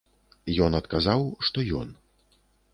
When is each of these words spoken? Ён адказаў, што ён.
Ён 0.67 0.77
адказаў, 0.79 1.21
што 1.49 1.69
ён. 1.83 1.87